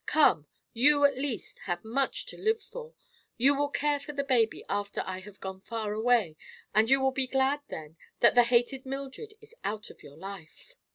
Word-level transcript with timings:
Come; 0.07 0.47
you, 0.73 1.05
at 1.05 1.15
least, 1.15 1.59
have 1.65 1.85
much 1.85 2.25
to 2.25 2.35
live 2.35 2.59
for. 2.63 2.95
You 3.37 3.53
will 3.55 3.69
care 3.69 3.99
for 3.99 4.13
the 4.13 4.23
baby 4.23 4.65
after 4.67 5.03
I 5.05 5.19
have 5.19 5.39
gone 5.39 5.61
far 5.61 5.93
away, 5.93 6.37
and 6.73 6.89
you 6.89 6.99
will 6.99 7.11
be 7.11 7.27
glad, 7.27 7.59
then, 7.67 7.97
that 8.19 8.33
the 8.33 8.41
hated 8.45 8.83
Mildred 8.83 9.35
is 9.41 9.53
out 9.63 9.91
of 9.91 10.01
your 10.01 10.17
life." 10.17 10.73